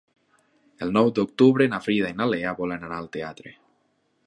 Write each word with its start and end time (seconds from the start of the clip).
El 0.85 0.93
nou 0.95 1.11
d'octubre 1.19 1.67
na 1.73 1.81
Frida 1.89 2.11
i 2.13 2.17
na 2.23 2.29
Lea 2.33 2.57
volen 2.63 2.87
anar 2.89 3.01
al 3.03 3.13
teatre. 3.19 3.57